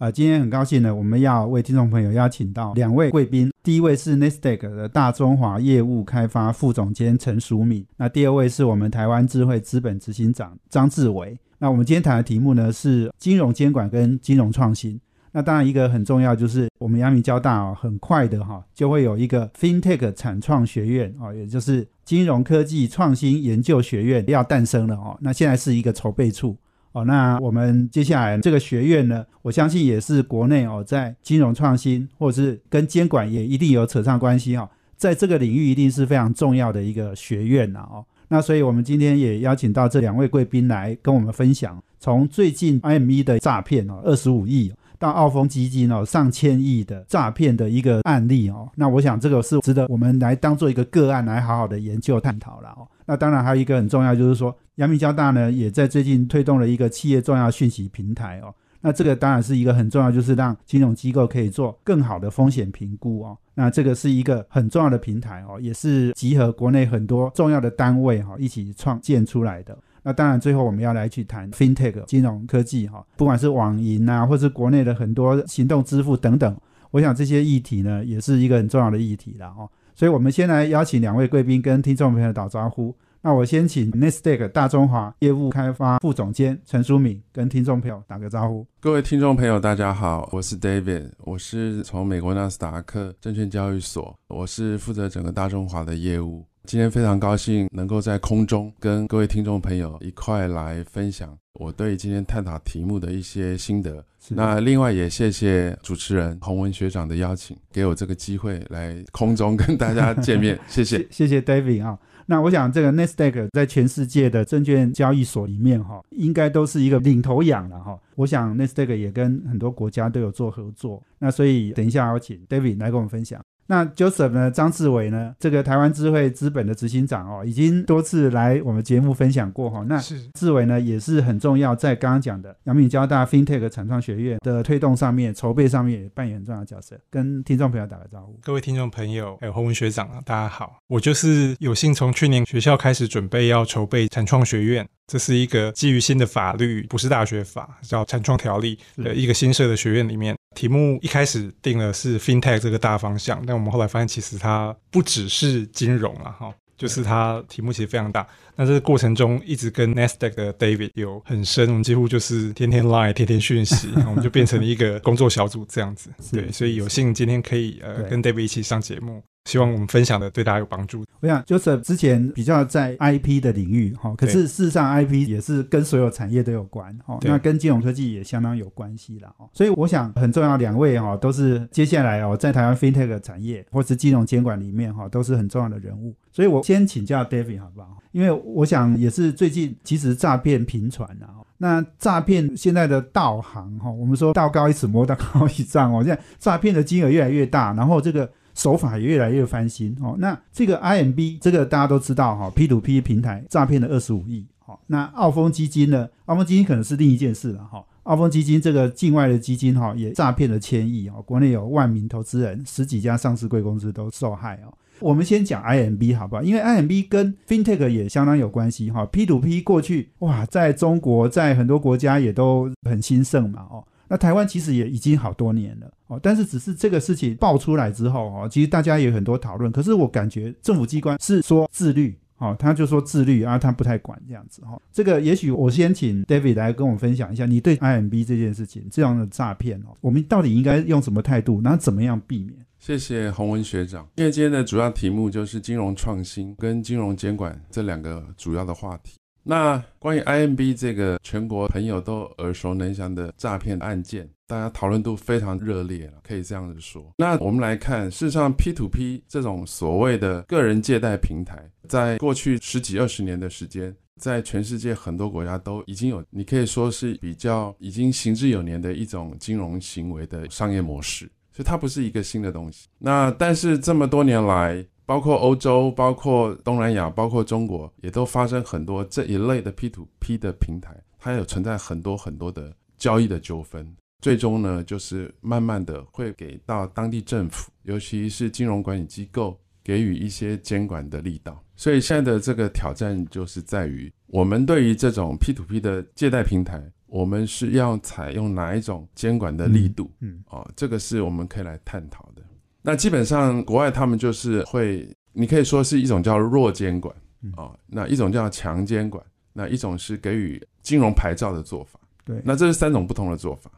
[0.00, 11.38] 啊，今天很高兴呢，我们要为听众朋友邀请到两位贵宾，第一位是 Nestec 的大中华业务开发副总监陈淑敏，那第二位是我们台湾智慧资本执行长张志伟。
[11.58, 14.98] 那我们今天谈的题目呢是金融监管跟金融创新。
[15.32, 25.18] 那当然，一个很重要就是我们阳明交大哦，很快的哈就会有一个 FinTech 产创学院哦，也就是金融科技创新研究学院要诞生了哦。
[25.20, 26.56] 那现在是一个筹备处
[26.92, 27.04] 哦。
[27.04, 38.04] 那我们接下来这个学院呢，我相信也是国内哦，在金融创新或者是跟监管也一定有扯上关系哦，在这个领域一定是非常重要的一个学院呐哦。
[38.28, 44.72] 那所以我们今天也邀请到这两位贵宾来跟我们分享，从最近 IME 的诈骗哦，二十五亿。
[45.00, 52.86] 到澳丰基金哦，上千亿的诈骗的一个案例哦，那我想这个是值得我们来当做一个个案来好好的研究探讨了哦。
[53.06, 58.54] 那当然还有一个很重要，就是说阳明交大呢也在最近推动了一个企业重要讯息平台哦。
[58.82, 63.36] 那这个当然是一个很重要，就是让金融机构可以做更好的风险评估哦。
[63.54, 69.76] 那这个是一个很重要的平台哦，也是集合国内很多重要的单位哈一起创建出来的。
[70.02, 76.56] 那当然，最后我们要来去谈 FinTech 金融科技哈，不管是网银啊，或是国内的很多行动支付等等，
[76.90, 79.68] 我想这些议题呢，也是一个很重要的议题了哈。
[79.94, 82.94] 所以，我们先来邀请两位贵宾跟听众朋友打招呼。
[83.22, 88.66] 那我先请 Nestec 大中华业务开发副总监陈淑敏跟听众朋友打个招呼。
[88.80, 96.46] 各位听众朋友，大家好，我是 David，我是从美国纳斯达克证券交易所，我是负责整个大中华的业务。
[96.70, 104.04] 今天非常高兴能够在空中跟各位听众朋友一块来分享我对今天探讨题目的一些心得。
[104.28, 110.56] 那另外也谢谢主持人洪文学长的邀请，给我这个机会来空中跟大家见面。
[110.70, 111.98] 谢谢，谢谢 David 啊。
[112.26, 117.98] 那我想这个 Nasdaq 在全世界的证券交易所里面哈，应该都是一个领头羊了哈。
[118.14, 121.02] 我想 Nasdaq 也跟很多国家都有做合作。
[121.18, 123.42] 那所以等一下我请 David 来跟我们分享。
[123.70, 124.50] 那 Joseph 呢？
[124.50, 125.32] 张志伟呢？
[125.38, 129.84] 这个台湾智慧资本的执行长哦，已经多次来我们节目分享过哈。
[129.88, 129.96] 那
[130.34, 136.98] 志伟呢，也是很重要，在刚刚讲的阳明交大 FinTech 产创学院的推动上面、筹备上面也扮演很重要的角色。
[137.08, 138.36] 跟听众朋友打个招呼。
[138.42, 140.78] 各位听众朋友，还有洪文学长啊，大家好。
[140.88, 144.84] 我就是有幸从去年学校开始准备要筹备产创学院。
[145.06, 158.26] 这是一个基于新的法律，不是大学法，叫产创条例的一个新设的学院里面，题目一开始定了是 FinTech 这个大方向，但我们后来发现其实它不只是金融啊哈，就是它题目其实非常大。
[158.56, 166.10] 那这个过程中一直跟 Nasdaq 的 David 有很深，我们几乎就是天天 line，天天讯息， 我们就变成了一个工作小组这样子。
[166.32, 169.22] 对，所以有幸今天可以呃跟 David 一起上节目。
[169.50, 171.04] 希望我们分享的对大家有帮助。
[171.18, 179.48] 我想 Joseph 之前比较在 IP 的领域哈，可是事实上 IP 也是跟所有产业都有关哈，那跟金融科技也相当有关系了哈。
[179.52, 186.14] 所以我想很重要，两位哈都是接下来哦在台湾 FinTech 产业或是金融监管里面哈都是很重要的人物。
[186.30, 187.98] 所以我先请教 David 好不好？
[188.12, 198.30] 因为我想也是最近其实诈骗频传啊，那诈骗现在的道行哈，我们说道高一尺魔道高一丈哦，现在诈骗的金额越来越大，然后这个。
[198.54, 200.16] 手法也越来越翻新哦。
[200.18, 204.46] 那这个 IMB 这个大家都知道哈，P to P 平台诈骗了二十五亿。
[204.58, 206.08] 好，那澳丰基金呢？
[206.26, 207.84] 澳丰基金可能是另一件事了哈。
[208.04, 211.22] 澳丰基金这个境外的基金哈，也诈骗了千亿哦。
[211.26, 214.72] 国内有万名投资人，十几家上市贵公司都受害哦。
[215.00, 216.42] 我们先讲 IMB 好不好？
[216.42, 219.06] 因为 IMB 跟 FinTech 也相当有关系哈。
[219.06, 223.84] P to P 过去哇，在中国在很多国家也都很兴盛嘛哦。
[224.10, 229.70] 那台湾其实也已经好多年了哦，但是只是这个事情爆出来之后哦，其实大家也有很多讨论。
[229.70, 234.76] 可是我感觉政府机关是说自律哦，他就说自律啊，他不太管这样子哈。
[234.92, 242.54] 这个也许我先请 David 来跟我分享一下，你对 IMB 这件事情这样的诈骗哦，我们到底应该用什么态度，然后怎么样避免？
[242.80, 244.08] 谢谢洪文学长。
[244.16, 249.19] 因为今天的主要题目就是金融创新跟金融监管这两个主要的话题。
[249.50, 257.12] 那关于 IMB 这个全国朋友都耳熟能详的诈骗案件，大家讨论度非常热烈，可以这样子说。
[257.18, 271.28] 那我们来看，事实上 P to P 这种所谓的个人借贷平台，在过去十几二十年的时间，在全世界很多国家都已经有，你可以说是比较已经行之有年的一种金融行为的商业模式。
[271.52, 272.86] 所以它不是一个新的东西。
[272.96, 283.92] 那但是这么多年来，包括欧洲、包括东南亚、包括中国，也都发生很多这一类的 P to P 的平台，它有存在很多很多的交易的纠纷。
[284.22, 291.60] 最终呢，就是慢慢的会给到当地政府，尤其是金融管理机构，给予一些监管的力道。
[291.74, 300.08] 所以现在的这个挑战就是在于，我们对于这种 P to P 的借贷平台，我们是要采用哪一种监管的力度？
[300.20, 302.42] 嗯，哦，这个是我们可以来探讨的。
[302.82, 307.14] 那基本上国外他们就是会，你可以说是一种叫弱监管，
[307.56, 312.00] 哦，那一种叫强监管，那一种是给予金融牌照的做法。
[312.24, 313.70] 对，那这是三种不同的做法。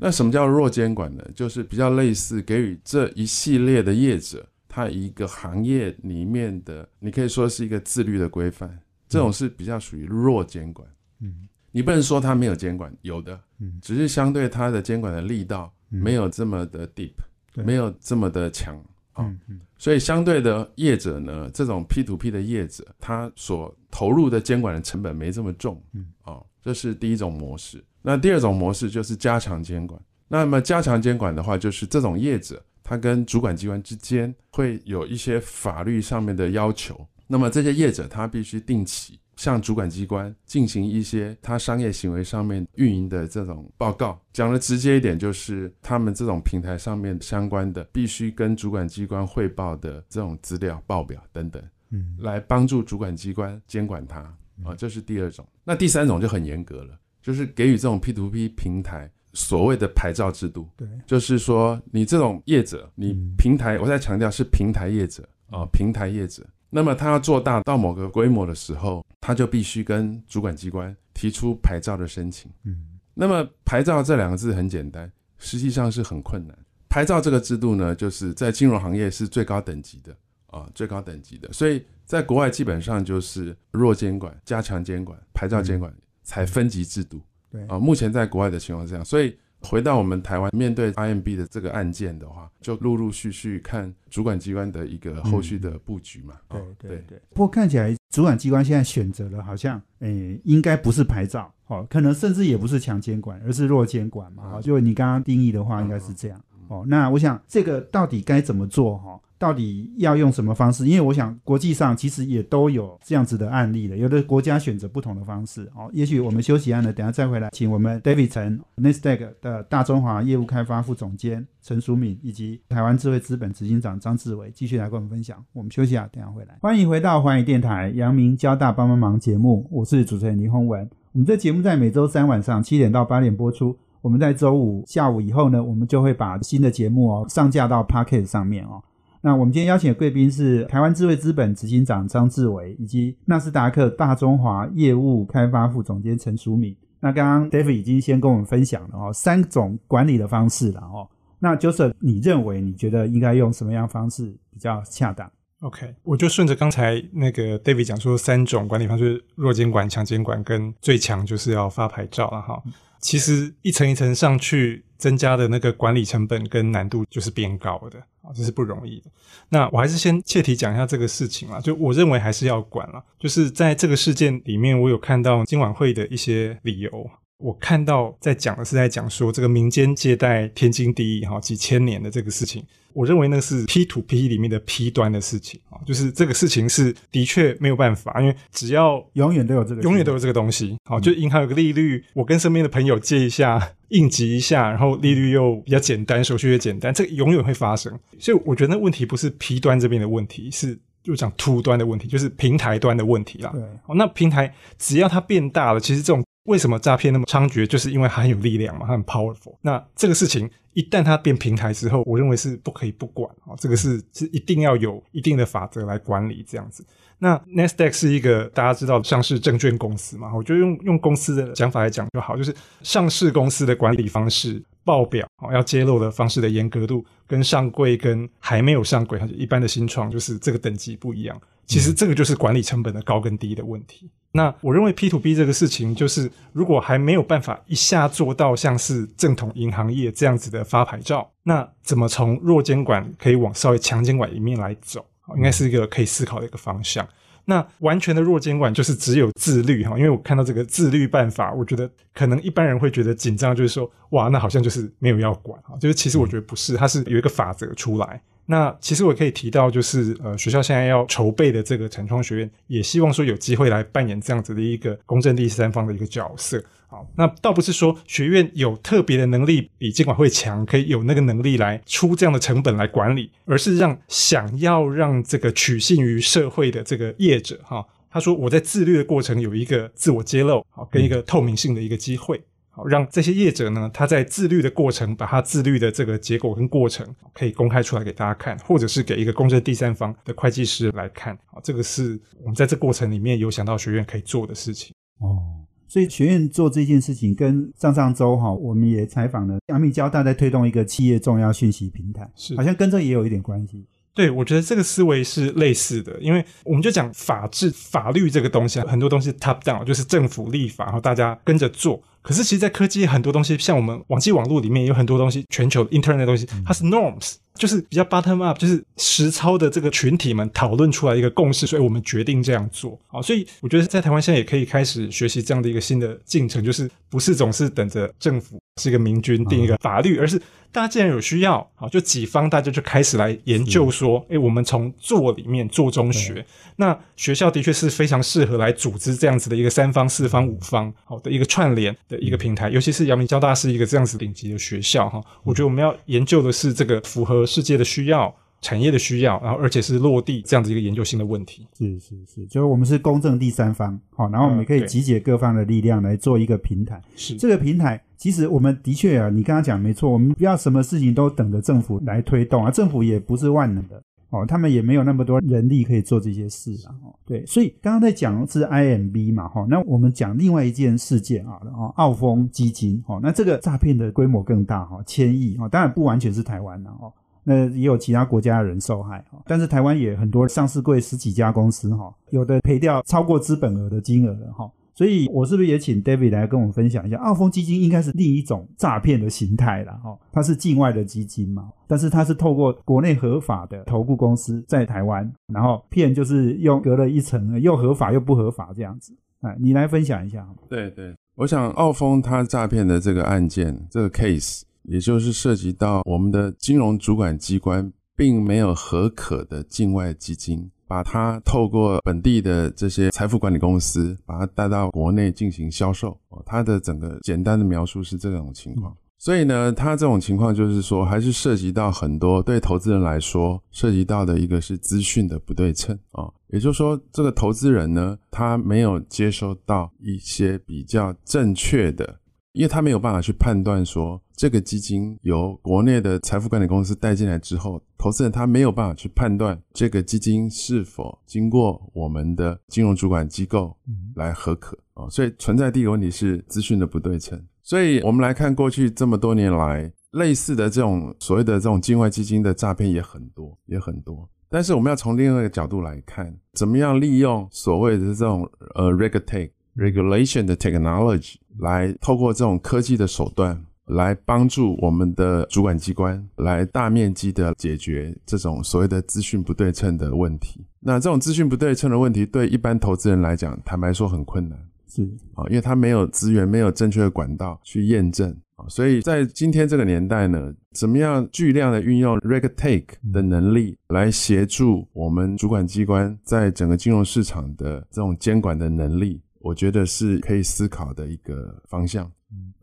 [0.00, 1.24] 那什么叫弱监管呢？
[1.34, 8.78] 就是比较类似给予这一系列的业者，他一个行业里面的，你可以说是一个自律的规范，
[9.08, 10.86] 这种是比较属于弱监管。
[11.20, 17.24] 嗯，你不能说他没有监管，有的，嗯，只是相对他的监管的力道没有这么的 deep，对
[17.64, 18.76] 没有这么的强
[19.12, 19.24] 啊。
[19.24, 27.84] 嗯嗯所以相对的业者呢，这种 P to P 的业者，他所投入的监管的成本没这么重，嗯，哦，这是第一种模式。
[28.02, 30.00] 那第二种模式就是加强监管。
[30.26, 37.06] 那么加强监管的话，就是这种业者，他跟主管机关之间会有一些法律上面的要求。
[37.28, 44.20] 那么这些业者他必须定期向主管机关进行一些他商业行为上面运营的这种报告。
[44.32, 54.18] 讲的直接一点，就是他们这种平台上面相关的，必须跟主管机关汇报的这种资料报表等等，嗯来帮助主管机关监管它
[54.64, 55.46] 啊，这是第二种。
[55.62, 66.44] 那第三种就很严格了，就是给予这种 P to P 平台所谓的牌照制度，对，就是说你这种业者，你嗯平台，我在强调是平台业者啊、平台业者。
[66.70, 72.50] 那么他要做大到某个规模的时候，他就必须跟主管机关提出牌照的申请。
[72.64, 76.58] 嗯那么牌照这两个字很简单，实际上是很困难。
[76.88, 80.16] 牌照这个制度呢，就是在金融行业是最高等级的
[80.46, 81.52] 啊，最高等级的。
[81.52, 87.20] 所以在国外基本上就是弱监管、加强监管、牌照监管才分级制度
[87.50, 87.78] 对啊。
[87.78, 96.34] 目前在国外的情况是这样，所以回到我们台湾面对 IMB 的这个案件的话，就陆陆续续看主管机关的一个后续的布局嘛。
[96.48, 97.20] 对哦对对。
[97.30, 104.44] 不过看起来主管机关现在选择了，好像诶、应该不是牌照，哦，可能甚至也不是强监管，而是弱监管嘛。
[104.44, 106.40] 哦，嗯就你刚刚定义的话，应该是这样。
[106.68, 108.98] 哦，那我想这个到底该怎么做？
[108.98, 110.86] 哈、到底要用什么方式？
[110.86, 115.70] 因为我想国际上其实也都有这样子的案例的，有的国家选择不同的方式。
[115.74, 125.42] 哦，也许我们休息案呢，等下再回来，请我们 David 陈 Nasdaq 的大中华业务开发副总监陈淑敏以及台湾智慧资本执行长张志伟继续来跟我们分享。
[125.52, 126.58] 我们休息啊，等下回来。
[126.60, 130.88] 欢迎回到环宇电台阳明交大帮帮忙节目，我是主持人林宏文。
[131.12, 133.76] 我们这节目在每周三晚上七点到八点播出。
[134.00, 138.82] 我们在周五下午以后呢，我们就会把新的节目哦上架到 Pocket 上面哦。
[139.28, 146.74] 那我们今天邀请的贵宾是台湾智慧资本执行长张志伟，以及纳斯达克大中华业务开发副总监陈淑敏。
[146.98, 151.06] 那刚刚 David 已经先跟我们分享了哦，三种管理的方式了哦。
[151.38, 162.62] 那 Joseph，你认为你觉得应该用什么样方式比较恰当？OK，我就顺着刚才那个 David 讲说三种管理方式：弱监管、强监管跟最强就是要发牌照了哈。
[162.98, 169.10] 其实一层一层上去，增加的那个管理成本跟难度就是变高的啊，这是不容易的。
[169.48, 173.02] 那我还是先切题讲一下这个事情啦，就我认为还是要管了。
[173.18, 177.10] 就是在这个事件里面，我有看到今晚会的一些理由。
[177.38, 190.76] 我看到在讲的是在讲说这个民间借贷天经地义哈，几千年的这个事情，我认为那是 P to P 里面的 P 端的事情啊，就是这个事情是的确没有办法，因为只要永远都有这个，永远都有这个东西。
[190.84, 197.96] 好，就银行有个利率，我跟身边的朋友借一下，应急一下，然后利率又比较简单，手续也简单，这个永远会发生。
[198.18, 203.52] 所以我觉得那问题不是 P 端这边的问题，是就讲 To 端的问题，就是平台端的问题啦。
[203.54, 209.54] 对，哦，那平台只要它变大了，其实这种为什么诈骗那么猖獗，就是因为它很有力量嘛，它很 powerful。
[209.60, 216.84] 那这个事情一旦它变平台之后，我认为是不可以不管哦，这个是是一定要有一定的法则来管理这样子。
[217.20, 231.38] 那 Nasdaq 是一个大家知道上市证券公司嘛，我就用用公司的讲法来讲就好，就是上市公司的管理方式、报表哦要揭露的方式的严格度，跟上柜跟还没有上柜，就一般的新创就是这个等级不一样。
[231.66, 234.10] 其实这个就是管理成本的高跟低的问题。
[234.32, 245.04] 那我认为 P to B 这个事情，就是如果还没有办法一下做到像是正统银行业这样子的发牌照，那怎么从弱监管可以往稍微强监管一面来走？
[245.36, 247.06] 应该是一个可以思考的一个方向。
[247.48, 258.20] 那完全的弱监管就是只有自律哈，因为我看到这个自律办法，我觉得可能一般人会觉得紧张，就是说哇，那好像就是没有要管哈，就是其实我觉得不是，它是有一个法则出来。
[258.50, 266.64] 那其实我可以提到，就是呃，学校现在要筹备的这个产创学院，也希望说有机会来扮演这样子的一个公正第三方的一个角色。
[266.86, 282.42] 好，那倒不是说学院有特别的能力比监管会强，可以有那个能力来出这样的成本来管理，而是让想要让这个取信于社会的这个业者哈，他说我在自律的过程有一个自我揭露，好，跟一个透明性的一个机会。
[282.86, 291.36] 让这些业者呢，他在自律的过程，把他自律的这个结果跟过程可以公开出来给大家看，或者是给一个公正第三方的会计师来看。
[291.46, 294.92] 好，这个是我们在这过程里面有想到学院可以做的事情。
[295.20, 303.86] 哦，所以学院做这件事情，跟上上周哈，我们也采访了阳明交大在推动一个企业重要讯息平台，是好像跟这也有一点关系。
[304.14, 312.02] 对，我觉得这个思维是类似的，因为我们就讲法治、法律这个东西，很多东西 top down 就是政府立法，然后大家跟着做。
[312.20, 317.36] 可是其实，在科技很多东西，像我们网际网络里面有很多东西，全球 internet 的东西，它是 norms。
[317.58, 322.98] 就是比较 bottom up，就是实操的这个群体们讨论出来一个共识，所以我们决定这样做。
[323.08, 336.44] 啊，所以我觉得在台湾现在也可以开始学习这样的一个新的进程，就是不是总是等着政府是一个明君定一个法律，而是大家既然有需要，啊，就几方大家就开始来研究说，哎，我们从做里面做中学。
[336.76, 345.20] 那学校的确是非常适合来组织这样子的一个三方、四方、五方好的一个串联的一个平台，尤其是阳明交大是一个这样子顶级的学校哈。
[345.42, 347.47] 我觉得我们要研究的是这个符合。
[347.48, 351.66] 世界的需要，产业的需要，然后而且是落地这样子一个研究性的问题。
[351.76, 357.00] 是是是，就是我们是公正第三方，好，然后我们可以集结各方的力量来做一个平台。
[357.16, 366.92] 是这个平台，其实我们的确啊，你刚刚讲没错，我们不要什么事情都等着政府来推动啊，政府也不是万能的哦，他们也没有那么多人力可以做这些事啊。
[367.04, 377.12] 哦，对，所以刚刚在讲是 IMB 嘛，哈，那我们讲另外一件事件啊，然后澳丰基金，哦，那这个诈骗的规模更大哈，千亿哦，当然不完全是台湾的哦。
[377.48, 400.46] 那也有其他国家的人受害哈，但是台湾也很多上市柜十几家公司哈，有的赔掉超过资本额的金额了哈，所以我是不是也请 David 来跟我们分享一下，澳丰基金应该是另一种诈骗的形态了哈，它是境外的基金嘛，但是它是透过国内合法的投顾公司在台湾，然后骗就是用隔了一层又合法又不合法这样子，哎，你来分享一下。
[400.68, 404.64] 对对，我想澳丰它诈骗的这个案件这个 case。
[404.88, 416.18] 也就是涉及到我们的金融主管机关并没有合可的境外基金，把它透过本地的这些财富管理公司，把它带到国内进行销售。
[416.30, 418.96] 哦，它的整个简单的描述是这种情况。
[419.18, 426.30] 所以呢，它这种情况就是说，还是涉及到很多对投资人来说，涉及到的一个是资讯的不对称啊。
[426.48, 432.20] 也就是说，这个投资人呢，他没有接收到一些比较正确的。
[432.58, 443.76] 因为他没有办法去判断说这个基金由国内的财富管理公司带进来之后，投资人他没有办法去判断这个基金是否经过我们的金融主管机构
[444.16, 447.40] 来核可啊，所以存在第一个问题是资讯的不对称。
[447.62, 454.28] 所以我们来看过去这么多年来，类似的这种所谓的这种境外基金的诈骗也很多，也很多。
[454.48, 461.36] 但是我们要从另外一个角度来看，怎么样利用所谓的这种呃 regulate regulation 的 technology。
[461.60, 470.64] 来透过这种科技的手段，来帮助我们的主管机关来大面积的解决这种所谓的资讯不对称的问题。
[470.78, 474.56] 那这种资讯不对称的问题，对一般投资人来讲，坦白说很困难，
[474.86, 475.02] 是
[475.34, 478.64] 啊，因为他没有资源，没有正确的管道去验证啊。
[478.68, 489.20] 所以在今天这个年代呢，怎么样巨量的运用 reg take 的能力来协助我们主管机关在整个金融市场的这种监管的能力？
[489.40, 492.10] 我觉得是可以思考的一个方向。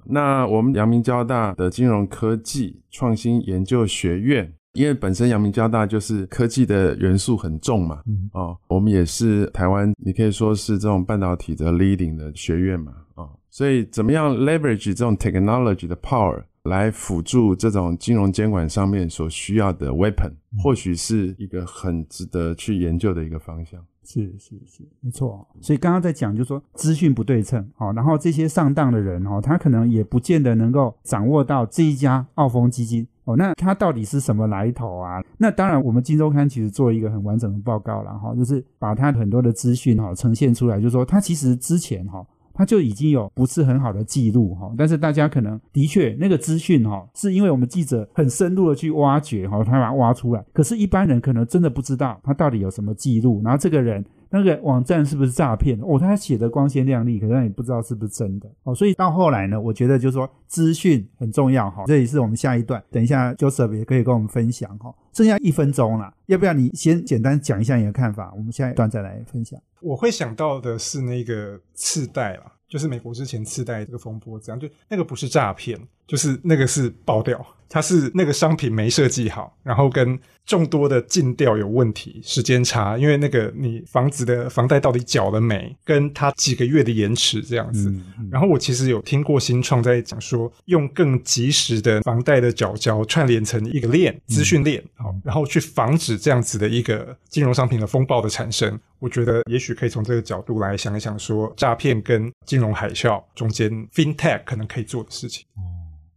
[0.05, 8.03] 那我们阳明交大的金融科技创新研究学院，因为本身阳明交大就是科技的元素很重嘛，
[8.34, 23.84] 哦，我们也是台湾，你可以说是这种半导体的 leading 的学院嘛，哦，所以怎么样 leverage 这种 technology 的 power 来辅助这种金融监管上面所需要的 weapon，或许是一个很值得去研究的一个方向。
[24.06, 25.46] 是是是，没错。
[25.60, 35.24] 所以刚刚在讲，就是说资讯不对称，好，然后这些上当的人，哦，他可能也不见得能够掌握到这一家澳丰基金，哦，那他到底是什么来头啊？
[35.40, 44.74] 那当然，我们金周刊其实做一个很完整的报告了，哈，就是把他很多的资讯，哈，呈现出来，就是说他其实之前，哈，他就已经有不是很好的记录哈。
[44.76, 50.44] 但是大家可能的确那个资讯哈，是因为我们记者很深入的去挖掘哈，他把它挖出来。
[50.54, 54.04] 可是，一般人可能真的不知道他到底有什么记录，然后这个人。
[54.36, 55.80] 那个网站是不是诈骗？
[55.82, 58.75] 哦，他写的光鲜亮丽，可是也不知道是不是真的哦。
[58.75, 61.86] 所以到后来呢，我觉得就是说资讯很重要哈。
[61.88, 64.94] 这也是我们下一段，等一下 Joseph 也可以跟我们分享哈。
[65.13, 68.34] 剩下一分钟了，要不要你先简单讲一下你的看法？
[68.36, 69.58] 我们下一段再来分享。
[69.80, 77.46] 我会想到的是那个次贷了，就是美国之前次贷这个风波，这样就那个不是诈骗，就是那个是爆掉。
[77.68, 87.94] 它是那个商品没设计好，然后跟众多的尽调有问题，时间差，因为那个你房子的房贷到底缴了没，跟它几个月的延迟这样子。
[88.32, 98.80] 然后我其实有听过新创在讲说，用更及时的房贷的缴交串联成一个链资讯链，好，然后去防止这样子的一个金融商品的风暴的产生。
[99.00, 105.46] 我觉得也许可以从这个角度来想一想，说诈骗跟金融海啸中间 FinTech 可能可以做的事情。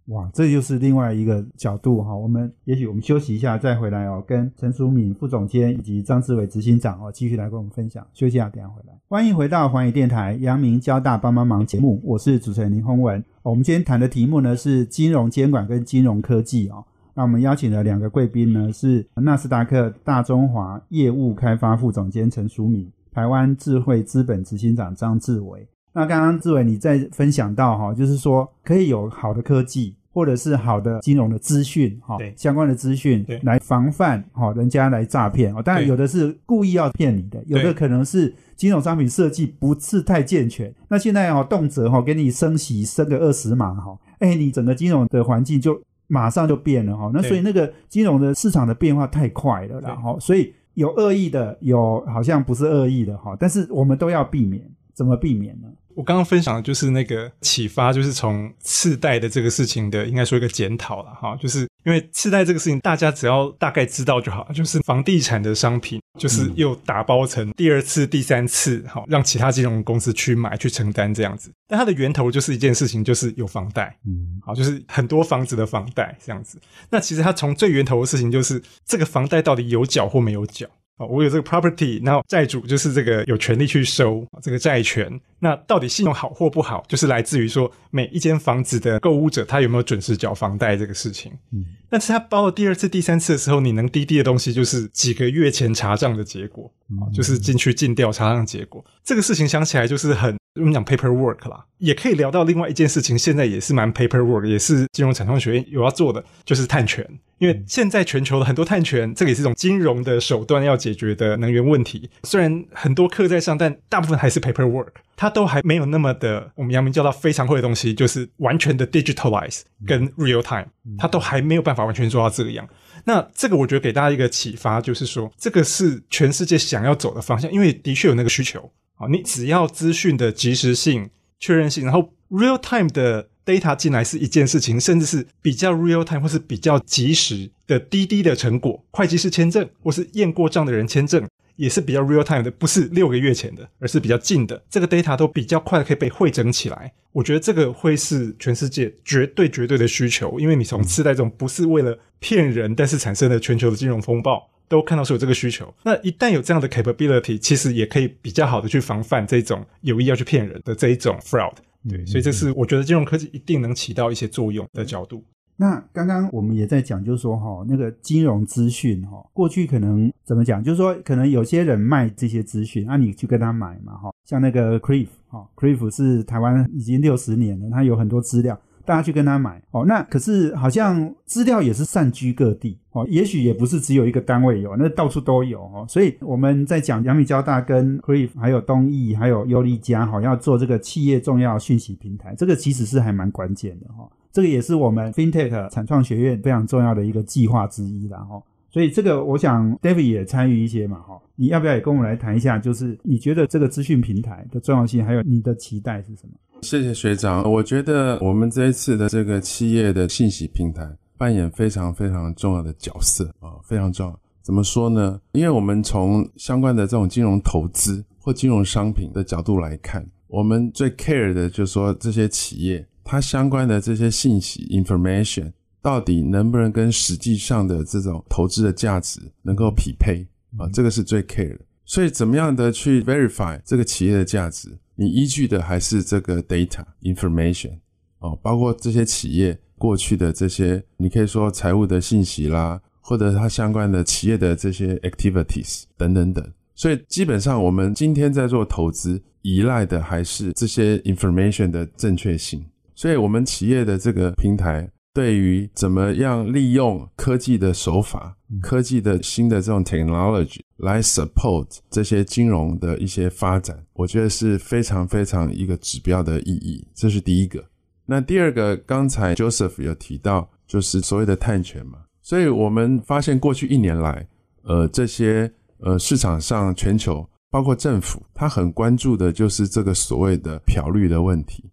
[0.08, 2.16] 哇，这就是另外一个角度哈。
[2.16, 8.06] 我们也许我们休息一下再回来哦，跟陈淑敏副总监以及张志伟执行长哦，继续来跟我们分享。
[8.14, 8.94] 休息一下，等下回来。
[9.06, 13.22] 欢迎回到环宇电台阳明交大帮帮忙节目，我是主持人林宏文。
[13.42, 16.82] 我们今天谈的题目呢是金融监管跟金融科技哦。
[17.12, 25.68] 那我们邀请的两个贵宾呢是纳斯达克大中华业务开发副总监陈淑敏，台湾智慧资本执行长张志伟。
[25.98, 29.94] 那刚刚志伟你在分享到哈，就是说可以有好的科技。
[30.10, 35.62] 或者是好的金融的资讯，哈，相关的资讯来防范，哈，人家来诈骗哦。
[35.62, 40.74] 当然有的是故意要骗你的，有的可能是金融商品设计不是太健全。
[40.88, 47.08] 那现在哦，动辄哈给你升息升个二十码哈，哎，你整个金融的环境就马上就变了哈。
[47.14, 55.68] 那所以那个金融的市场的变化太快了，然后所以有恶意的，有好像不是恶意的哈，但是我们都要避免，怎么避免呢？
[55.98, 61.36] 我刚刚分享的就是那个启发，就是从次贷的这个事情的，应该说一个检讨了哈。
[61.42, 71.50] 就是因为次贷这个事情，大家只要大概知道就好，就是房地产的商品，就是又打包成第二次、第三次，好让其他金融公司去买、去承担这样子。
[71.66, 76.60] 但它的源头就是一件事情，就是有房贷，嗯，好，就是很多房子的房贷这样子。
[76.90, 80.68] 那其实它从最源头的事情，就是这个房贷到底有缴或没有缴。
[80.98, 85.08] 哦，我有这个 property，然后债主就是这个有权利去收这个债权。
[85.38, 91.32] 那到底信用好或不好，就是来自于说每一间房子的购物者他有没有准时缴房贷这个事情。
[91.52, 96.70] 嗯，但是他包了第二次、第三次的时候，你能滴滴的东西就是几个月前查账的结果，
[97.14, 98.84] 就是进去尽调查账结果。
[99.04, 100.36] 这个事情想起来就是很。
[100.54, 107.08] 我们讲 paperwork 啦，也可以聊到另外一件事情，现在也是蛮 paperwork，也是金融产创学院有要做的，就是探权。
[107.38, 112.10] 因为现在全球的很多碳权，这个也是一种金融的手段要解决的能源问题。
[112.24, 120.66] 虽然很多课在上，但大部分还是 paperwork，它都还没有那么的，我们阳明教到非常会的东西，就是完全的 digitalize 跟 real time，
[120.98, 122.68] 它都还没有办法完全做到这样。
[123.04, 128.70] 那这个我觉得给大家一个启发，就是说这个是全世界想要走的方向，因为的确有那个需求。
[128.96, 146.92] 啊，你只要资讯的及时性、确认性，然后 real time 的 data 进来是一件事情，甚至是比较 real time 或是比较及时的滴滴的成果，会计师签证或是验过账的人签证也是比较 real time 的，不是六个月前的，而是比较近的，这个 data 都比较快可以被汇整起来。
[147.12, 154.50] 我觉得这个会是全世界绝对绝对的需求，因为你从次贷中不是为了骗人，但是产生了全球的金融风暴。
[154.68, 161.54] 都看到是有这个需求，那一旦有这样的 capability，其实也可以比较好的去防范这种有意要去骗人的这一种 fraud。
[161.88, 165.22] 对，所以这是我觉得金融科技一定能起到一些作用的角度。
[165.56, 178.60] 那刚刚我们也在讲，就是说哈，那个金融资讯哈，过去可能怎么讲，就是说可能有些人卖这些资讯，那你去跟他买嘛哈，像那个 Crave 哈，Crave 是台湾已经六十年了，它有很多资料。
[178.88, 185.84] 大家去跟他买哦，那可是好像资料也是散居各地哦，也许也不是只有一个单位有，那到处都有哦。
[185.86, 194.08] 所以我们在讲阳明交大跟 Crave 还有东艺还有优利家哈，要做这个企业重要讯息平台，这个其实是还蛮关键的哈。
[194.32, 198.42] 这个也是我们 FinTech 产创学院非常重要的一个计划之一了哈。
[198.70, 202.58] 所以这个我想 David 也参与一些嘛哈，你要不要也跟我们来谈一下？
[202.58, 206.32] 就是你觉得这个资讯平台的重要性，还有你的期待是什么？
[206.60, 214.20] 谢谢学长，我觉得我们这一次的这个企业的信息平台扮演非常非常重要的角色啊，非常重要。
[214.42, 215.20] 怎么说呢？
[215.32, 230.26] 因为我们从相关的这种金融投资或金融商品的角度来看，我们最 care 的就是说这些企业它相关的这些信息 information 到底能不能跟实际上的这种投资的价值能够匹配
[230.58, 230.68] 啊？
[230.72, 231.60] 这个是最 care 的。
[231.84, 234.76] 所以怎么样的去 verify 这个企业的价值？
[235.00, 237.78] 你依据的还是这个 data information
[238.18, 246.44] 哦，包括这些企业过去的这些，你可以说财务的信息啦，或者它相关的企业的这些 activities 等等等。
[246.74, 252.64] 所以基本上我们今天在做投资，依赖的还是这些 information 的正确性。
[252.96, 254.90] 所以我们企业的这个平台。
[255.14, 266.86] 对于怎么样利用科技的手法、科技的新的这种 technology 来 support 这些金融的一些发展，我觉得是非常非常一个指标的意义。
[266.94, 267.64] 这是第一个。
[268.06, 271.98] 那第二个，刚才 Joseph 有提到，就是所谓的碳权嘛。
[272.22, 274.26] 所以我们发现过去一年来，
[274.62, 281.64] 呃，这些呃市场上全球包括政府，他很关注的就是这个所谓的漂绿的问题。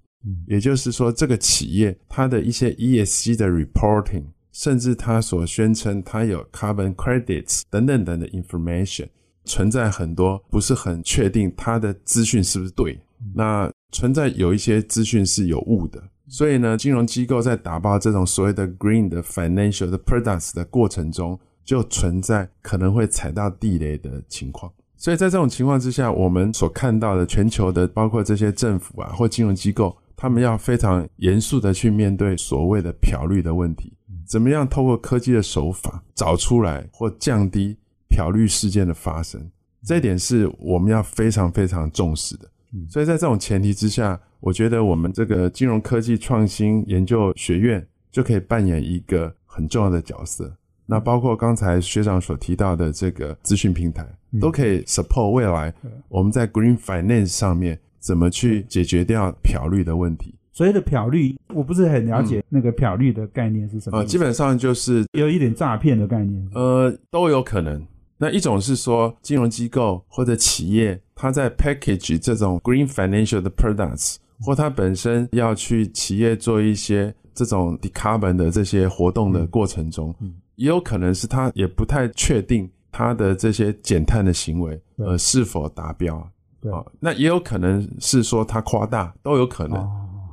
[0.47, 9.07] 也就是说，这个企业它的一些 ESG 的 reporting，甚至它所宣称它有 carbon credits 等等等的 information，
[9.43, 12.99] 存在很多不是很确定它的资讯是不是对。
[13.33, 24.71] 那存在有一些资讯是有误的，所以呢，金融机构在打包这种所谓的 green 的 financial 的 products 的过程中，就存在可能会踩到地雷的情况。
[24.97, 29.95] 所以在这种情况之下，我们所看到的全球的包括这些政府啊或金融机构。
[30.17, 33.93] 他们要非常严肃的去面对所谓的漂绿的问题，
[34.25, 39.51] 怎么样透过科技的手法找出来或降低漂绿事件的发生，
[39.83, 42.49] 这一点是我们要非常非常重视的。
[42.89, 50.55] 所以在这种前提之下，我觉得我们这个金融科技创新研究学院就可以扮演一个很重要的角色。
[50.85, 54.07] 那包括刚才学长所提到的这个资讯平台，
[54.39, 55.73] 都可以 support 未来
[56.07, 57.79] 我们在 green finance 上面。
[58.05, 60.35] 怎么去解决掉漂绿的问题？
[60.51, 63.97] 所谓的漂绿，我不是很了解那个漂绿的概念是什么。
[63.97, 66.47] 呃，基本上就是有一点诈骗的概念。
[66.53, 67.83] 呃，都有可能。
[68.19, 80.15] 那一种是说，金融机构或者企业，它在 package 这种 green financial 的 products，或它本身要去企业做一些这种 decarbon 的这些活动的过程中，
[80.57, 86.31] 也有可能是它也不太确定它的这些减碳的行为，呃，是否达标。
[86.71, 89.77] 哦，那也有可能是说他夸大，都有可能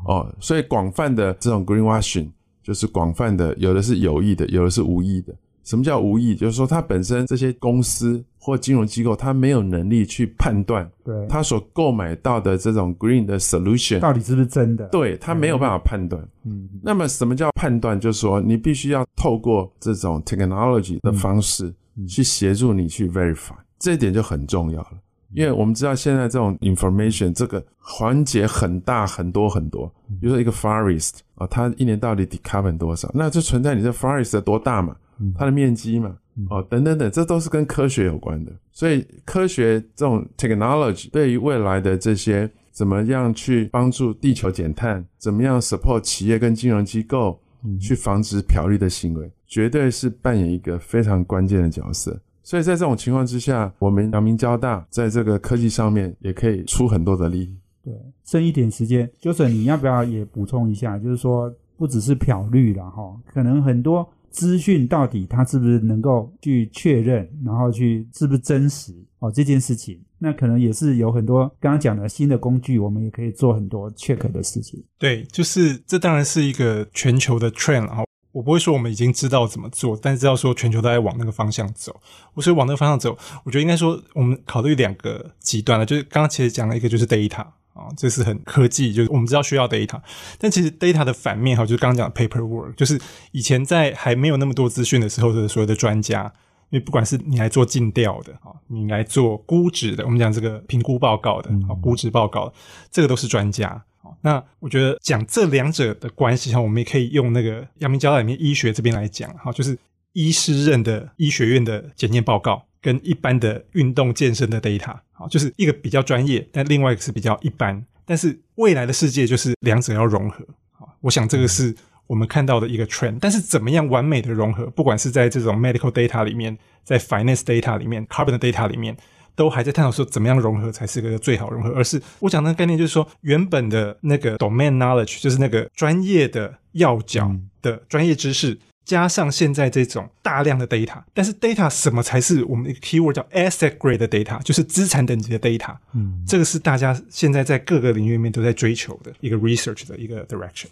[0.07, 0.35] 哦。
[0.41, 2.29] 所以广泛的这种 greenwashing
[2.63, 5.35] 就是广泛的，有的是有意的，有的是无意的。
[5.65, 6.35] 什么叫无意？
[6.35, 14.89] 就是说它本身这些公司或金融机构，它没有能力去判断，对，它所购买到的这种 green 的 solution 到底是不是真的？
[14.89, 16.21] 对，它没有办法判断。
[16.45, 17.99] 嗯，那么什么叫判断？
[17.99, 21.73] 就是说你必须要透过这种 technology 的方式
[22.09, 24.95] 去协助你去 verify，这一点就很重要了。
[25.35, 29.87] 因为我们知道现在这种 information 这个环节很大很多很多，
[30.21, 33.11] 比如说一个 forest 啊，它一年到底 decarbon 多少？
[33.15, 34.97] 那就存在你这 forest 多大嘛，
[35.37, 36.17] 它的面积嘛，
[36.51, 38.53] 哦等等等，这都是跟科学有关的。
[38.73, 47.39] 所以科学这种 technology 对于未来的这些怎么样去帮助地球减碳，怎么样 support 企业跟金融机构
[47.81, 52.19] 去防止漂绿的行为，绝对是扮演一个非常关键的角色。
[52.43, 57.55] 所以在这种情况之下，我们阳明交大在这个科技上面也可以出很多的力。
[57.85, 57.93] 对，
[58.25, 60.99] 剩一点时间，Joseph，你要不要也补充一下？
[60.99, 74.83] 就是说，不只是漂绿了哈，可能很多资讯到底它是不是能够去确认，然后去是不是真实哦这件事情，那可能也是有很多刚刚讲的新的工具，我们也可以做很多 check 的事情。
[74.99, 78.05] 对，就是这当然是一个全球的 trend 啊。
[78.33, 82.01] 我不会说我们已经知道怎么做，但是知道说全球都在往那个方向走。
[82.35, 87.43] 我所以往那个方向走，我觉得应该说我们考虑两个极端了，就是刚刚其实讲了一个就是 data
[87.75, 90.01] 啊，这是很科技，就是我们知道需要 data，
[90.39, 93.01] 但其实 data 的反面哈，就是刚刚讲的 paperwork，就是
[93.33, 96.33] 以前在还没有那么多资讯的时候的所有的专家，
[96.71, 102.53] 因为不管是你来做尽调的啊，你来做估值的，我们讲这个评估报告的啊，估值报告，
[102.91, 103.85] 这个都是专家。
[104.23, 109.79] 那我觉得讲这两者的关系哈，我们也可以用那个阳明交大里面医学这边来讲哈，就是
[110.13, 117.85] 医师任的医学院的检验报告跟一般的运动健身的 data，好，就是一个比较专业，但另外一个是比较一般。
[118.05, 121.75] 但是未来的世界就是两者要融合，好，我想这个是
[122.07, 123.19] 我们看到的一个 trend。
[123.21, 128.97] 但是怎么样完美的融合，不管是在这种 medical data 里面，在 finance data 里面，carbon data 里面。
[129.35, 150.27] 都还在探讨说怎么样融合才是个最好融合，而是我讲那个概念就是说，原本的那个 domain knowledge 就是那个专业的要角的专业知识，加上现在这种大量的 data，但是 data 什么才是我们一个 keyword 叫 asset grade 的 data，就是资产等级的 data，嗯，这个是大家现在在各个领域里面都在追求的一个 research 的一个
[150.27, 150.67] direction。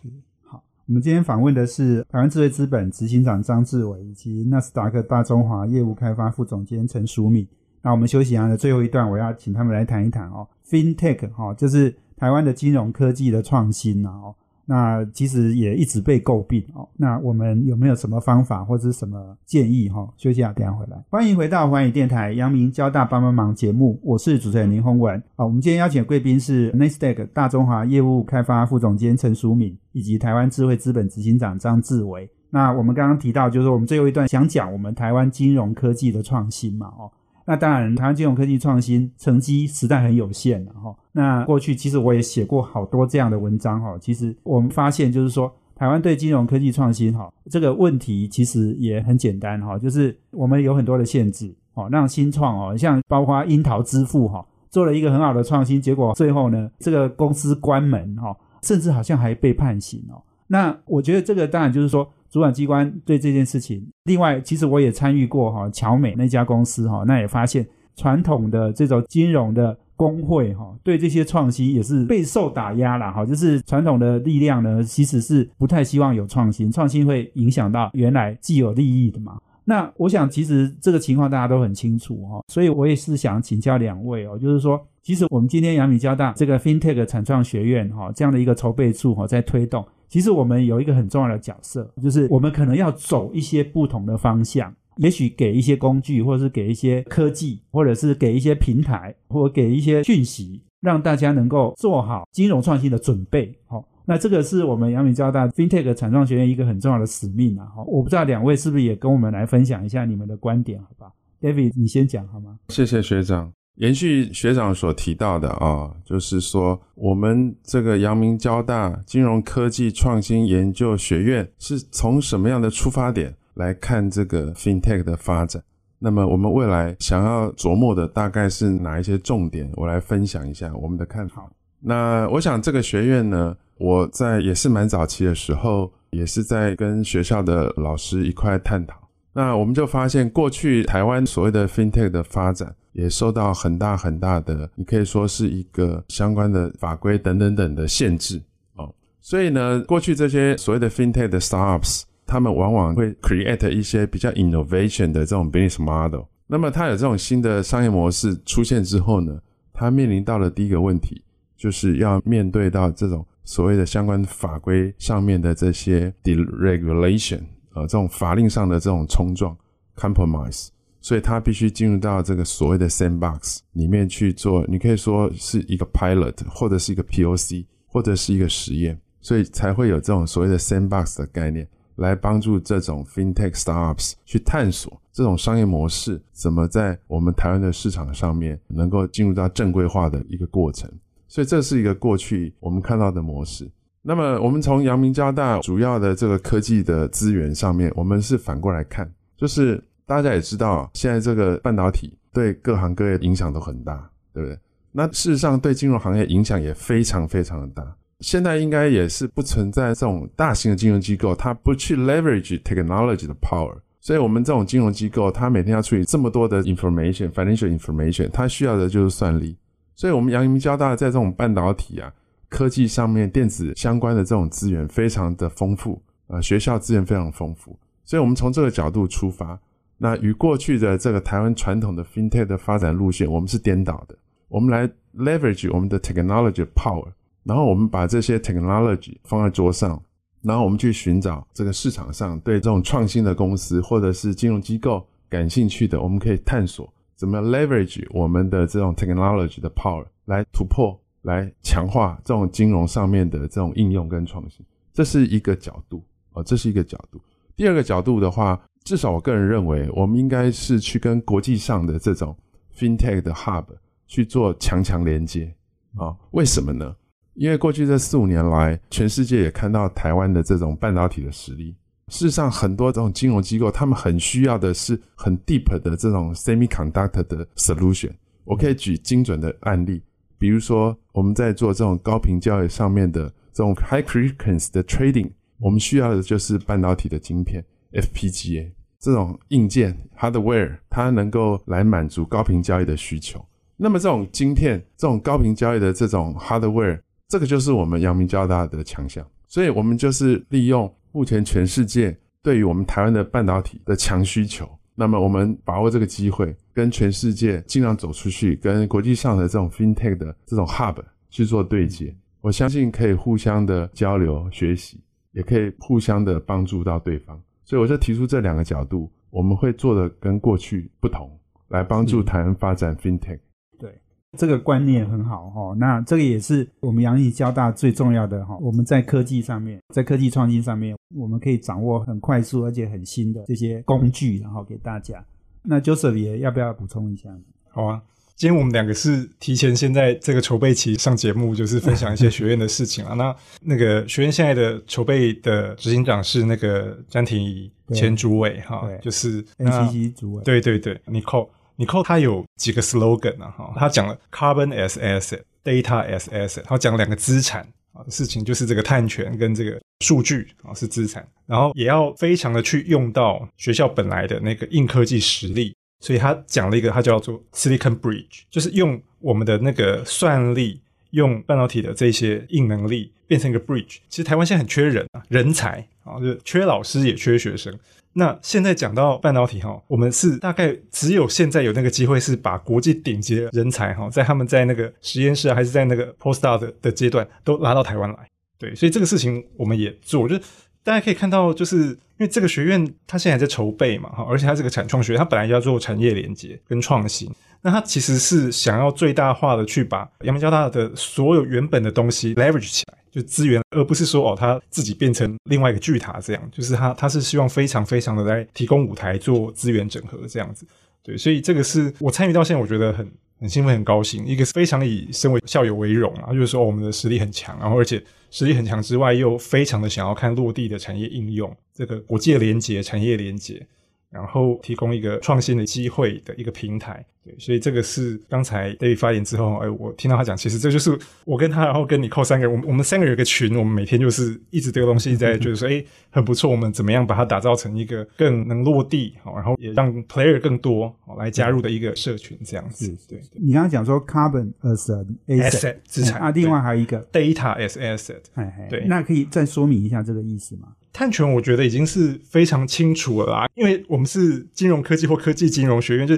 [0.44, 7.46] 好，我们今天访问的是台湾智慧资本执行长张志伟以及纳斯达克大中华业务开发副总监陈淑敏。
[7.83, 14.35] 那我们休息完的最后一段，我要请他们来谈一谈哦，FinTech 哈，就是台湾的金融科技的创新啊，哦，
[14.66, 16.87] 那其实也一直被诟病哦。
[16.97, 20.07] 那我们有没有什么方法或者什么建议哈？
[20.19, 21.03] 休息一下，等下回来。
[21.09, 25.47] 欢迎回到环宇电台阳明交大帮帮忙节目，我是主持人林宏文啊。
[25.47, 32.29] 我们今天邀请的贵宾是 n e s t a q 大中华业务开发副总监陈淑敏，以及台湾智慧资本执行长张志伟。
[32.51, 37.11] 那我们刚刚提到，就是我们最后一段想讲我们台湾金融科技的创新嘛，哦。
[37.50, 40.94] 那当然，台湾金融科技创新成绩实在很有限哈。
[41.10, 43.98] 那过去其实我也写过好多这样的文章哈。
[44.00, 58.32] 其实我们发现就是说，台湾对金融科技创新哈这个问题其实也很简单哈，就是我们有很多的限制哦，让新创哦，像包括樱桃支付哈，做了一个很好的创新，结果最后呢，这个公司关门哈，
[58.62, 60.22] 甚至好像还被判刑哦。
[60.46, 62.08] 那我觉得这个当然就是说。
[62.31, 67.66] 主管机关对这件事情，另外，其实我也参与过哈，乔美那家公司哈，那也发现
[67.97, 79.37] 传统的这种金融的工会哈，对这些创新也是备受打压了哈，就是传统的力量呢，其实是不太希望有创新，创新会影响到原来既有利益的嘛。
[79.64, 89.85] 那我想，其实这个情况大家都很清楚哈，所以我也是想请教两位哦，就是说，其实我们今天阳明交大这个 FinTech 产创学院哈，这样的一个筹备处哈，在推动。
[90.11, 103.57] 其实我们有一个很重要的角色，就是我们可能要走一些不同的方向，也许给一些工具，或者是给一些科技，或者是给一些平台，或给一些讯息，让大家能够做好金融创新的准备。
[103.68, 107.66] 好，那这个是我们阳明交大 FinTech 产创学院一个很重要的使命啊。
[107.73, 112.59] 好，我不知道两位是不是也跟我们来分享一下你们的观点，好吧？David，你先讲好吗？
[112.68, 113.53] 谢谢学长。
[113.76, 125.62] 延续学长所提到的啊，就是说我们这个阳明交大金融科技创新研究学院是从什么样的出发点来看这个 FinTech 的发展？
[125.98, 129.70] 那么我们未来想要琢磨的大概是哪一些重点？
[129.76, 131.50] 我来分享一下我们的看法。
[131.78, 138.96] 那我想这个学院呢，我在也是蛮早期的时候，也是在跟学校的老师一块探讨。
[139.33, 142.74] 那我们就发现，过去台湾所谓的 FinTech 的发展。
[142.92, 148.40] 也受到很大很大的，你可以说是一个相关的法规等等等的限制
[148.74, 148.92] 哦。
[149.20, 156.22] 所以呢，过去这些所谓的 fintech 的 startups，他们往往会 create 一些比较 innovation 的这种 business model。
[156.46, 159.40] 那么它有这种新的商业模式出现之后呢，
[159.72, 161.22] 它面临到了第一个问题，
[161.57, 167.38] 就是要面对到这种所谓的相关法规上面的这些 deregulation
[167.72, 169.57] 啊，这种法令上的这种冲撞
[169.96, 170.68] compromise。
[171.02, 190.90] 所以它必须进入到这个所谓的 sandbox 里面去做，你可以说是一个 pilot，或者是一个 POC，或者是一个实验，所以才会有这种所谓的 sandbox 的概念，来帮助这种 fintech startups 去探索这种商业模式怎么在我们台湾的市场上面能够进入到正规化的一个过程。
[191.26, 193.70] 所以这是一个过去我们看到的模式。
[194.02, 199.82] 那么我们从阳明交大主要的这个科技的资源上面，我们是反过来看，就是。
[200.11, 204.59] 大家也知道，现在这个半导体对各行各业影响都很大，对不对？
[204.90, 207.96] 那事实上对金融行业影响也非常非常的大。
[208.18, 213.73] 现在应该也是不存在这种大型的金融机构，它不去 leverage technology 的 power。
[214.01, 219.57] 所以，我们这种金融机构，它每天要处理这么多的 information financial information，它需要的就是算力。
[219.94, 222.12] 所以，我们阳明交大在这种半导体啊
[222.49, 227.79] 科技上面，电子相关的这种资源非常的丰富啊，学校资源非常丰富。
[228.05, 229.57] 所以我们从这个角度出发。
[230.02, 234.16] 那与过去的这个台湾传统的 fintech 的发展路线，我们是颠倒的。
[234.48, 237.06] 我们来 leverage 我们的 technology power，
[237.44, 240.02] 然后我们把这些 technology 放在桌上，
[240.40, 254.64] 然后我们去寻找这个市场上对这种创新的公司或者是金融机构感兴趣的，我们可以探索怎么 leverage 我们的这种 technology 的 power 来突破、来强化这种金融上面的这种应用跟创新。
[254.94, 257.20] 这是一个角度哦，这是一个角度。
[257.54, 258.58] 第二个角度的话。
[258.85, 262.37] 至少我个人认为，我们应该是去跟国际上的这种
[262.77, 263.66] fintech 的 hub
[264.07, 265.55] 去做强强连接
[265.97, 266.16] 啊？
[266.33, 266.97] 为什么呢？
[267.35, 271.75] 因为过去这四五年来，全世界也看到台湾的这种半导体的实力。
[272.09, 278.11] 事实上，很多这种金融机构，他们很需要的是很 deep 的这种 semiconductor 的 solution。
[278.45, 280.03] 我可以举精准的案例，
[280.37, 287.64] 比如说我们在做这种高频交易上面的这种 high frequency 的 trading，我们需要的就是半导体的晶片。
[287.92, 293.44] FPGA 这种硬件 hardware，它能够来满足高频交易的需求。
[293.76, 299.26] 那么这种晶片、这种高频交易的这种 hardware，这个就是我们阳明交大的强项。
[299.46, 312.14] 所以，我们就是利用目前全世界对于我们台湾的半导体的强需求，那么我们把握这个机会，跟全世界尽量走出去，跟国际上的这种 fintech 的这种 hub 去做对接。
[312.42, 315.00] 我相信可以互相的交流学习，
[315.33, 317.40] 也可以互相的帮助到对方。
[317.70, 321.30] 所以我就提出这两个角度，我们会做的跟过去不同，
[321.68, 323.38] 来帮助台湾发展 FinTech。
[323.78, 323.96] 对，
[324.37, 325.72] 这个观念很好哈。
[325.78, 328.56] 那这个也是我们阳明交大最重要的哈。
[328.56, 335.24] 我们在科技上面，在科技创新上面，我们可以掌握很快速而且很新的这些工具，然后给大家。
[335.62, 337.30] 那 Joseph 也要不要补充一下？
[337.68, 338.02] 好啊。
[338.40, 343.12] 今天我们两个是提前先在这个筹备期上节目，就是分享一些学院的事情啊。
[343.12, 350.42] 那那个学院现在的筹备的执行长是那个詹廷仪前主委哈，就是 NCC 主委。
[350.42, 357.61] 对对对，Nicole，Nicole 他有几个 slogan 啊哈，他讲了 carbon as asset，data as asset，他讲两个资产
[357.92, 365.74] 啊事情，就是这个碳权跟这个数据啊是资产，然后也要非常的去用到学校本来的那个硬科技实力。
[366.00, 373.98] 所以他讲了一个，他叫做 Silicon Bridge，就是用我们的那个算力，用半导体的这些硬能力变成一个 bridge。
[374.08, 377.72] 其实台湾现在很缺人啊，人才啊，就缺老师也缺学生。
[378.14, 388.16] 那现在讲到半导体哈，我们是大概只有现在有那个机会，是把国际顶级的人才哈，在他们在那个实验室还是在那个 postdoc 的的阶段都拉到台湾来。
[388.58, 390.36] 对，所以这个事情我们也做，就
[390.82, 397.26] 大家可以看到，就是因为这个学院它现在在筹备嘛，哈，而且它这个产创学，它本来要做产业连接跟创新，
[397.62, 410.66] 那它其实是想要最大化的去把阳明交大的所有原本的东西 leverage 起来，就资源，而不是说哦，它自己变成另外一个巨塔这样，就是它它是希望非常非常的来提供舞台做资源整合这样子，
[411.02, 413.10] 对，所以这个是我参与到现在，我觉得很。
[413.40, 414.26] 很兴奋，很高兴。
[414.26, 417.98] 一个非常以身为校友为荣啊，就是说我们的实力很强，然后而且
[418.30, 423.66] 实力很强之外，又非常的想要看落地的产业应用，这个国际连接、产业连接。
[424.11, 442.92] 然后提供一个创新的机会的一个平台，对，所以这个是刚才 David 发言之后，哎，我听到他讲，其实这就是我跟他，然后跟你扣三个人，我们我们三个人有个群，我们每天就是一直这个东西在，就是说，哎，很不错，我们怎么样把它打造成一个更能落地，好，然后也让 player 更多来加入的一个社群，这样子。
[443.09, 446.20] 对，你刚刚讲说 carbon as asset 资产。
[446.20, 448.23] 啊，另外还有一个 data as asset，
[448.68, 450.68] 对，那可以再说明一下这个意思吗？
[450.92, 456.16] 碳权我觉得已经是非常清楚了啦，因为我们是金融科技或科技金融学院，就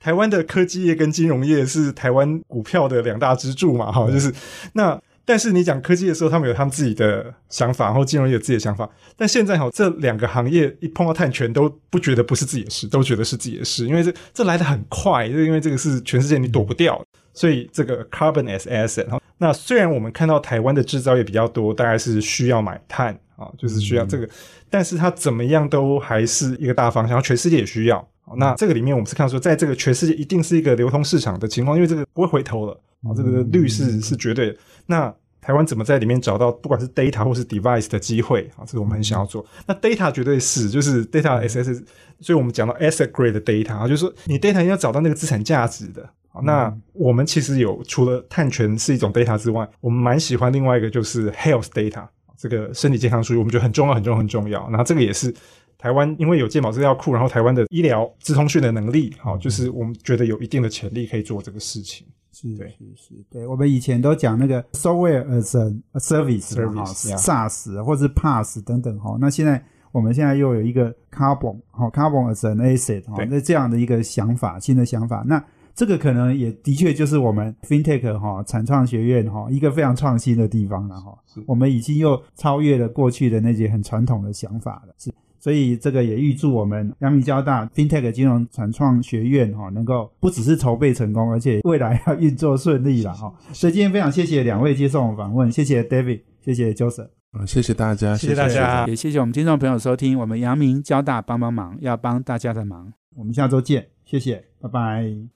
[0.00, 4.32] 台湾的科技业跟金融业是台湾股票的两大支柱嘛，哈，就是
[4.74, 17.02] 那但是你讲科技的时候，他们有他们自己的想法，然后金融业有自己的想法，但现在哈这两个行业一碰到碳权都不觉得不是自己的事，都觉得是自己的事，因为这这来的很快，就因为这个是全世界你躲不掉，
[17.34, 23.14] 所以这个 carbon as asset，那虽然我们看到台湾的制造业比较多，大概是需要买碳。
[23.36, 24.28] 啊，就是需要这个，
[24.70, 28.08] 但是它怎么样都还是一个大方向，全世界也需要。
[28.36, 34.56] 那这个里面，我们是看说，在这个全世界一定是一个流通市场的情况，因为这个不会回头了啊，这个率是是绝对的。
[34.86, 38.62] 那台湾怎么在里面找到不管是 data 或是 device 的机会啊？
[38.64, 39.44] 这个我们很想要做。
[39.66, 41.82] 那 data 绝对是就是 data SS，
[42.20, 46.08] 所以我们讲到 asset grade 的 data 啊，就是说你 data 要找到那个资产价值的。
[46.42, 52.06] 那我们其实有除了碳权是一种 data 之外，我们蛮喜欢另外一个就是 health data。
[52.36, 54.68] 这个身体健康数据，我们觉得很重要，很重要，很重要。
[54.68, 55.32] 然后这个也是
[55.78, 62.06] 台湾，因为有健保资料库，然后台湾的医疗资通讯的能力，好，就是我们觉得有一定的潜力可以做这个事情。
[62.32, 62.64] 是，是，
[62.96, 63.46] 是，对。
[63.46, 69.16] 我们以前都讲那个 software as a service，哈，SaaS 或者 PaaS 等等，哈。
[69.18, 75.42] 那现在我们现在又有一个 carbon，哈，carbon as an asset，哈，那这样的一个想法，新的想法，那。
[75.74, 81.18] 这个可能也的确就是我们 FinTech 哈产创学院哈一个非常创新的地方了哈。
[81.46, 84.94] 我们已经又超越了过去的那些很传统的想法了。
[84.98, 93.34] 是，所以这个也预祝我们阳明交大 FinTech 金融产创学院哈能够不只是筹备成功，而且未来要运作顺利了哈。
[93.52, 105.28] 所以今天非常谢谢两位接受我访问，谢谢 David，谢谢 Joseph，啊，谢谢大家，谢谢大家，也谢谢我们听众朋友收听我们阳明交大帮帮忙，要帮大家的忙，我们下周见，谢谢，拜拜。